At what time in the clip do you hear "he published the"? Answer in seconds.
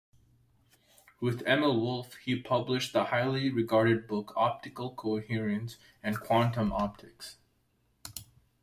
2.15-3.03